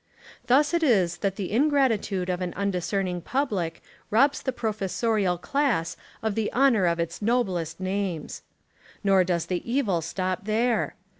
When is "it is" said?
0.73-1.17